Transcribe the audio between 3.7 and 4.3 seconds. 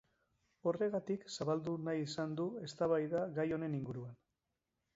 inguruan.